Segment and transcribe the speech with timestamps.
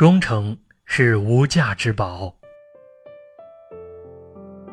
[0.00, 0.56] 忠诚
[0.86, 2.34] 是无价之宝。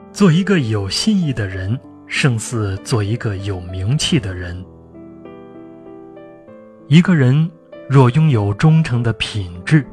[0.10, 4.66] 做一个有信义的人，胜似做一个有名气的人。
[6.88, 7.52] 一个人
[7.90, 9.86] 若拥有忠诚的品质，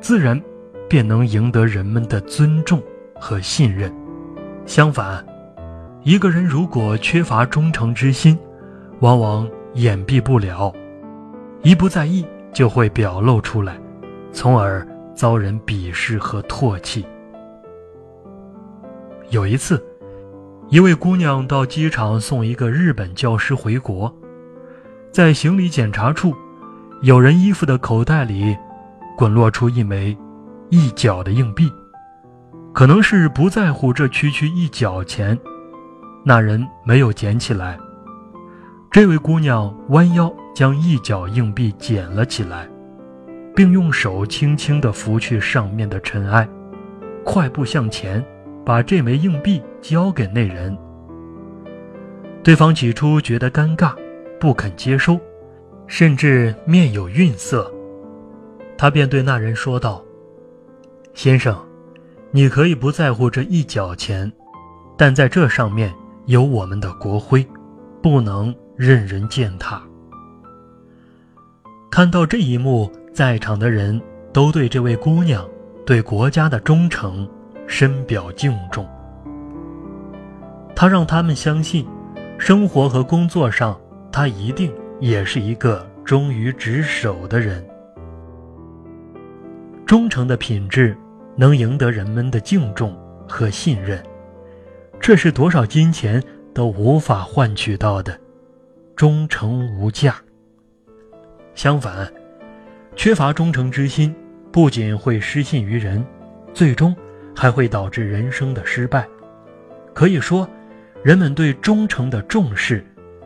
[0.00, 0.42] 自然
[0.88, 2.82] 便能赢得人们的尊重
[3.20, 3.94] 和信任。
[4.64, 5.22] 相反，
[6.04, 8.38] 一个人如果缺乏忠诚之心，
[9.00, 10.72] 往往掩蔽不了，
[11.60, 13.78] 一不在意就会表露出来，
[14.34, 17.06] 从而遭人鄙视和唾弃。
[19.30, 19.82] 有一次，
[20.68, 24.12] 一位姑娘到机场送一个日本教师回国，
[25.12, 26.34] 在行李检查处，
[27.02, 28.56] 有人衣服的口袋里
[29.16, 30.16] 滚落出一枚
[30.68, 31.70] 一角的硬币，
[32.72, 35.38] 可能是不在乎这区区一角钱，
[36.24, 37.78] 那人没有捡起来。
[38.90, 42.68] 这位姑娘弯腰将一角硬币捡了起来，
[43.54, 46.48] 并用手轻轻地拂去上面的尘埃，
[47.24, 48.24] 快步向前。
[48.66, 50.74] 把这枚硬币交给那人，
[52.42, 53.94] 对方起初觉得尴尬，
[54.40, 55.20] 不肯接收，
[55.86, 57.70] 甚至面有愠色。
[58.78, 60.02] 他便对那人说道
[61.12, 61.54] ：“先生，
[62.30, 64.32] 你可以不在乎这一角钱，
[64.96, 67.46] 但在这上面有我们的国徽，
[68.02, 69.82] 不能任人践踏。”
[71.92, 73.98] 看到这一幕，在场的人
[74.32, 75.48] 都对这位姑娘
[75.86, 77.26] 对国家的忠诚。
[77.66, 78.86] 深表敬重。
[80.76, 81.86] 他让他们相信，
[82.38, 83.80] 生活和工作上，
[84.12, 84.70] 他一定
[85.00, 87.66] 也是一个忠于职守的人。
[89.86, 90.94] 忠诚的品质
[91.36, 92.94] 能赢得人们的敬重
[93.26, 94.02] 和信任，
[95.00, 98.20] 这是多少金钱都无法换取到的。
[98.94, 100.16] 忠诚无价。
[101.54, 102.12] 相反，
[103.04, 104.16] 缺乏忠诚之心，
[104.50, 106.02] 不仅会失信于人，
[106.54, 106.96] 最终。
[107.36, 109.06] 还会导致人生的失败。
[109.92, 110.48] 可以说，
[111.02, 112.82] 人们对忠诚的重视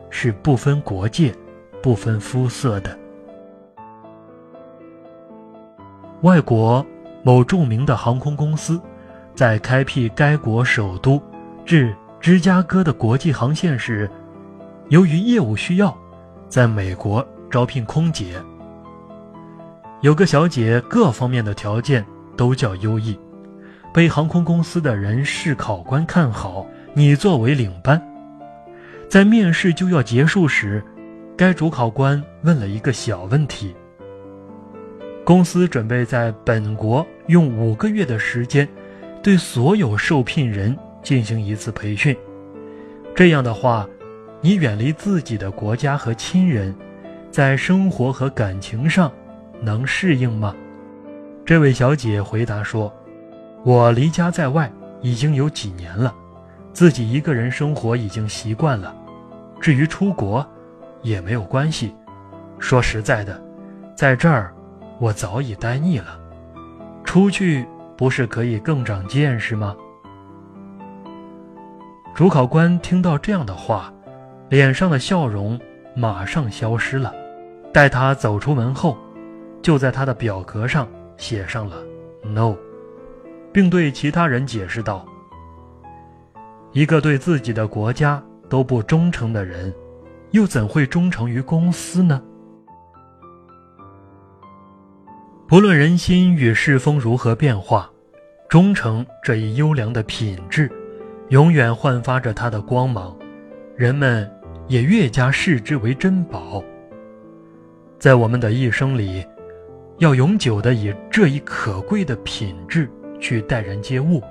[0.09, 1.33] 是不分国界、
[1.81, 2.99] 不分肤色的。
[6.23, 6.85] 外国
[7.23, 8.81] 某著名的航空公司，
[9.33, 11.23] 在开辟该国首都
[11.65, 14.11] 至芝加哥的国际航线时，
[14.89, 15.97] 由于业务需要，
[16.49, 18.35] 在美国招聘空姐。
[20.01, 22.05] 有个小姐，各方面的条件
[22.37, 23.19] 都较优异。
[23.93, 28.01] 被航空公司的人事考官看好，你作为领班，
[29.09, 30.81] 在面试就要结束时，
[31.35, 33.75] 该主考官问了一个小问题：
[35.25, 38.65] 公司准备在本国用五个月的时间，
[39.21, 42.15] 对所有受聘人进行一次培训。
[43.13, 43.85] 这样的话，
[44.39, 46.73] 你远离自己的国家和亲人，
[47.29, 49.11] 在生活和感情上
[49.61, 50.55] 能适应吗？
[51.45, 52.93] 这位小姐回答说。
[53.65, 54.71] 我离家在外
[55.01, 56.15] 已经有几年了，
[56.71, 58.95] 自己一个人生活已经习惯了。
[59.59, 60.47] 至于出国，
[61.01, 61.93] 也没有关系。
[62.57, 63.37] 说实在的，
[63.95, 64.53] 在这儿
[64.97, 66.17] 我早已待腻了，
[67.03, 67.67] 出去
[67.97, 69.75] 不是可以更长见识吗？
[72.15, 73.93] 主考官听到这样的话，
[74.47, 75.59] 脸上的笑容
[75.93, 77.13] 马上消失了。
[77.73, 78.97] 待他走出门后，
[79.61, 80.87] 就在他的表格上
[81.17, 81.77] 写上了
[82.23, 82.55] “no”。
[83.51, 85.05] 并对其他人解释道
[86.71, 89.73] ：“一个对自己的国家都不忠诚的人，
[90.31, 92.21] 又怎会忠诚于公司呢？”
[95.47, 97.89] 不论人心与世风如何变化，
[98.47, 100.71] 忠诚这一优良的品质，
[101.29, 103.17] 永远焕发着它的光芒，
[103.75, 104.31] 人们
[104.67, 106.63] 也越加视之为珍宝。
[107.97, 109.25] 在我们的一生里，
[109.99, 112.89] 要永久的以这一可贵的品质。
[113.21, 114.23] 去待人接物，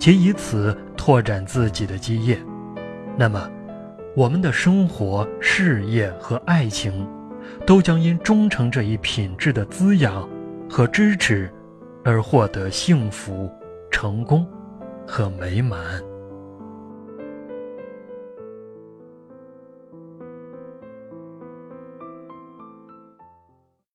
[0.00, 2.36] 且以此拓展自己的基业，
[3.16, 3.48] 那么，
[4.16, 7.08] 我们的生活、事业和爱情，
[7.64, 10.28] 都将因忠诚这一品质的滋养
[10.68, 11.48] 和支持，
[12.04, 13.48] 而获得幸福、
[13.92, 14.44] 成功
[15.06, 16.02] 和美满。